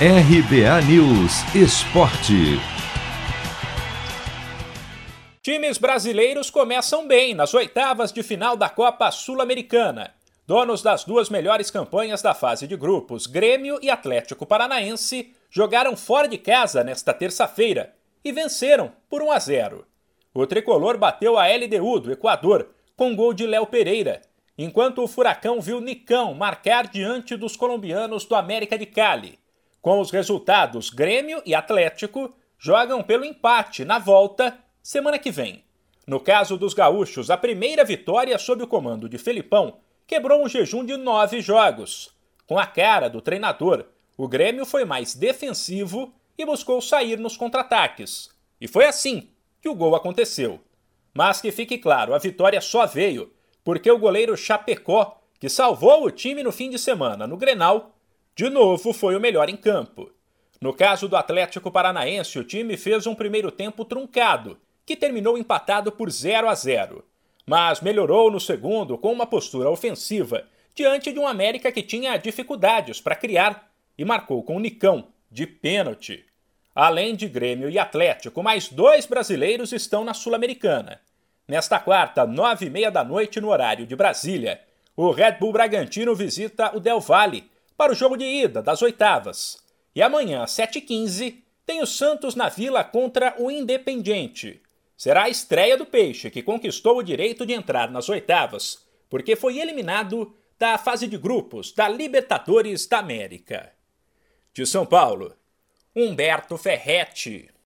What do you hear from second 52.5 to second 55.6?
só veio porque o goleiro Chapecó, que